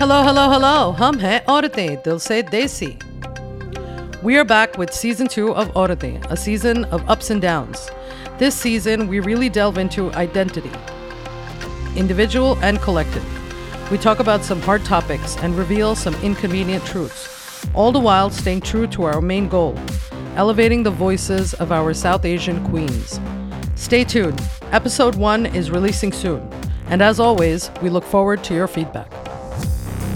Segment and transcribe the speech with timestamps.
[0.00, 0.92] Hello, hello, hello.
[0.92, 2.96] Hum hai Orate dil desi.
[4.22, 7.90] We are back with season two of Orate, a season of ups and downs.
[8.38, 10.72] This season, we really delve into identity,
[11.96, 13.22] individual and collective.
[13.90, 18.62] We talk about some hard topics and reveal some inconvenient truths, all the while staying
[18.62, 19.78] true to our main goal
[20.36, 23.20] elevating the voices of our South Asian queens.
[23.74, 24.40] Stay tuned.
[24.72, 26.40] Episode one is releasing soon.
[26.86, 29.19] And as always, we look forward to your feedback.
[29.60, 30.09] Podcast.